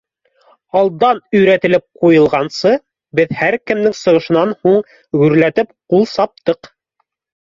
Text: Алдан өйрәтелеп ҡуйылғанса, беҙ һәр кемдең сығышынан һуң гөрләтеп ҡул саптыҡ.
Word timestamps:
Алдан 0.79 1.19
өйрәтелеп 1.39 1.83
ҡуйылғанса, 2.05 2.73
беҙ 3.19 3.35
һәр 3.43 3.57
кемдең 3.73 3.95
сығышынан 4.01 4.57
һуң 4.63 4.81
гөрләтеп 5.23 5.71
ҡул 5.95 6.09
саптыҡ. 6.19 6.73